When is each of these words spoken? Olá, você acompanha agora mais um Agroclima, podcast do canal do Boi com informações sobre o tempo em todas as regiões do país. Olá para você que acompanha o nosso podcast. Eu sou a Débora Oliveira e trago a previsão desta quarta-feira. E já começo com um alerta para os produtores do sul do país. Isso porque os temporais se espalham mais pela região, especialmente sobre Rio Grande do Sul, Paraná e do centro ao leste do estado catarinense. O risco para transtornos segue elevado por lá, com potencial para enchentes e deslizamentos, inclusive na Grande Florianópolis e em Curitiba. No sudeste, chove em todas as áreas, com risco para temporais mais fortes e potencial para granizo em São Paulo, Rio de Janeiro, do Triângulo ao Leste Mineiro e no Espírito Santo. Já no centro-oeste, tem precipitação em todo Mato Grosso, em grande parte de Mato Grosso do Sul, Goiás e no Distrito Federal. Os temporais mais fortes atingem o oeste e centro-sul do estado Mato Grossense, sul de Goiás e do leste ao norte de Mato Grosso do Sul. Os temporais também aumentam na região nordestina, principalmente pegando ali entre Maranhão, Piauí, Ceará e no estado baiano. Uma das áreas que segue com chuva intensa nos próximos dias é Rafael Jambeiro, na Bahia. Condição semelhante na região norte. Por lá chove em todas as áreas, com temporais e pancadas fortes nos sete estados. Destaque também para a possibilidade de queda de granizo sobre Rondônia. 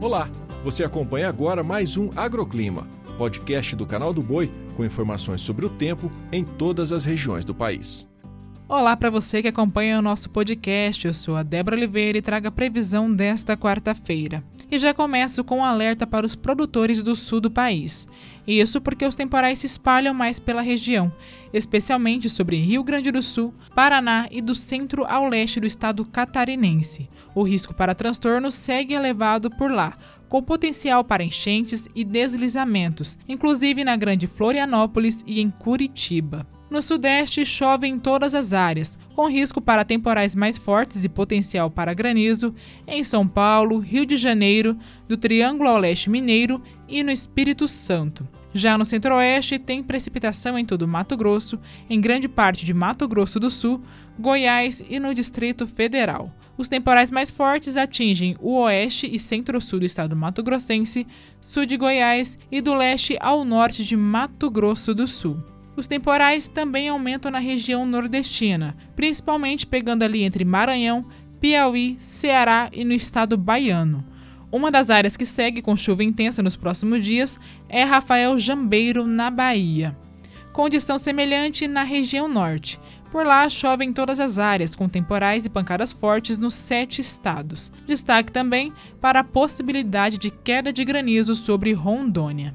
Olá, 0.00 0.30
você 0.64 0.82
acompanha 0.82 1.28
agora 1.28 1.62
mais 1.62 1.98
um 1.98 2.08
Agroclima, 2.16 2.88
podcast 3.18 3.76
do 3.76 3.84
canal 3.84 4.14
do 4.14 4.22
Boi 4.22 4.50
com 4.74 4.82
informações 4.82 5.42
sobre 5.42 5.66
o 5.66 5.68
tempo 5.68 6.10
em 6.32 6.42
todas 6.42 6.90
as 6.90 7.04
regiões 7.04 7.44
do 7.44 7.54
país. 7.54 8.08
Olá 8.66 8.96
para 8.96 9.10
você 9.10 9.42
que 9.42 9.48
acompanha 9.48 9.98
o 9.98 10.02
nosso 10.02 10.30
podcast. 10.30 11.06
Eu 11.06 11.12
sou 11.12 11.36
a 11.36 11.42
Débora 11.42 11.76
Oliveira 11.76 12.16
e 12.16 12.22
trago 12.22 12.48
a 12.48 12.50
previsão 12.50 13.14
desta 13.14 13.58
quarta-feira. 13.58 14.42
E 14.70 14.78
já 14.78 14.94
começo 14.94 15.42
com 15.42 15.58
um 15.58 15.64
alerta 15.64 16.06
para 16.06 16.24
os 16.24 16.36
produtores 16.36 17.02
do 17.02 17.16
sul 17.16 17.40
do 17.40 17.50
país. 17.50 18.08
Isso 18.46 18.80
porque 18.80 19.04
os 19.04 19.16
temporais 19.16 19.58
se 19.58 19.66
espalham 19.66 20.14
mais 20.14 20.38
pela 20.38 20.62
região, 20.62 21.12
especialmente 21.52 22.30
sobre 22.30 22.56
Rio 22.56 22.84
Grande 22.84 23.10
do 23.10 23.20
Sul, 23.20 23.52
Paraná 23.74 24.28
e 24.30 24.40
do 24.40 24.54
centro 24.54 25.04
ao 25.04 25.28
leste 25.28 25.58
do 25.58 25.66
estado 25.66 26.04
catarinense. 26.04 27.08
O 27.34 27.42
risco 27.42 27.74
para 27.74 27.94
transtornos 27.94 28.54
segue 28.54 28.94
elevado 28.94 29.50
por 29.50 29.72
lá, 29.72 29.98
com 30.28 30.40
potencial 30.40 31.02
para 31.02 31.24
enchentes 31.24 31.88
e 31.92 32.04
deslizamentos, 32.04 33.18
inclusive 33.28 33.82
na 33.82 33.96
Grande 33.96 34.28
Florianópolis 34.28 35.24
e 35.26 35.40
em 35.40 35.50
Curitiba. 35.50 36.46
No 36.70 36.80
sudeste, 36.80 37.44
chove 37.44 37.88
em 37.88 37.98
todas 37.98 38.32
as 38.32 38.52
áreas, 38.52 38.96
com 39.16 39.28
risco 39.28 39.60
para 39.60 39.84
temporais 39.84 40.36
mais 40.36 40.56
fortes 40.56 41.04
e 41.04 41.08
potencial 41.08 41.68
para 41.68 41.92
granizo 41.92 42.54
em 42.86 43.02
São 43.02 43.26
Paulo, 43.26 43.78
Rio 43.78 44.06
de 44.06 44.16
Janeiro, 44.16 44.78
do 45.08 45.16
Triângulo 45.16 45.68
ao 45.68 45.78
Leste 45.78 46.08
Mineiro 46.08 46.62
e 46.88 47.02
no 47.02 47.10
Espírito 47.10 47.66
Santo. 47.66 48.26
Já 48.54 48.78
no 48.78 48.84
centro-oeste, 48.84 49.58
tem 49.58 49.82
precipitação 49.82 50.56
em 50.56 50.64
todo 50.64 50.86
Mato 50.86 51.16
Grosso, 51.16 51.58
em 51.88 52.00
grande 52.00 52.28
parte 52.28 52.64
de 52.64 52.72
Mato 52.72 53.08
Grosso 53.08 53.40
do 53.40 53.50
Sul, 53.50 53.82
Goiás 54.16 54.80
e 54.88 55.00
no 55.00 55.12
Distrito 55.12 55.66
Federal. 55.66 56.32
Os 56.56 56.68
temporais 56.68 57.10
mais 57.10 57.30
fortes 57.30 57.76
atingem 57.76 58.36
o 58.40 58.60
oeste 58.60 59.08
e 59.12 59.18
centro-sul 59.18 59.80
do 59.80 59.86
estado 59.86 60.14
Mato 60.14 60.40
Grossense, 60.40 61.04
sul 61.40 61.66
de 61.66 61.76
Goiás 61.76 62.38
e 62.50 62.60
do 62.60 62.74
leste 62.74 63.16
ao 63.20 63.44
norte 63.44 63.84
de 63.84 63.96
Mato 63.96 64.48
Grosso 64.48 64.94
do 64.94 65.08
Sul. 65.08 65.42
Os 65.76 65.86
temporais 65.86 66.48
também 66.48 66.88
aumentam 66.88 67.30
na 67.30 67.38
região 67.38 67.86
nordestina, 67.86 68.76
principalmente 68.94 69.66
pegando 69.66 70.02
ali 70.02 70.22
entre 70.22 70.44
Maranhão, 70.44 71.06
Piauí, 71.40 71.96
Ceará 71.98 72.68
e 72.72 72.84
no 72.84 72.92
estado 72.92 73.36
baiano. 73.36 74.04
Uma 74.52 74.70
das 74.70 74.90
áreas 74.90 75.16
que 75.16 75.24
segue 75.24 75.62
com 75.62 75.76
chuva 75.76 76.02
intensa 76.02 76.42
nos 76.42 76.56
próximos 76.56 77.04
dias 77.04 77.38
é 77.68 77.84
Rafael 77.84 78.38
Jambeiro, 78.38 79.06
na 79.06 79.30
Bahia. 79.30 79.96
Condição 80.52 80.98
semelhante 80.98 81.68
na 81.68 81.84
região 81.84 82.28
norte. 82.28 82.80
Por 83.12 83.24
lá 83.24 83.48
chove 83.48 83.84
em 83.84 83.92
todas 83.92 84.20
as 84.20 84.38
áreas, 84.38 84.74
com 84.74 84.88
temporais 84.88 85.46
e 85.46 85.50
pancadas 85.50 85.92
fortes 85.92 86.36
nos 86.36 86.54
sete 86.54 87.00
estados. 87.00 87.72
Destaque 87.86 88.30
também 88.30 88.72
para 89.00 89.20
a 89.20 89.24
possibilidade 89.24 90.18
de 90.18 90.30
queda 90.30 90.72
de 90.72 90.84
granizo 90.84 91.34
sobre 91.34 91.72
Rondônia. 91.72 92.54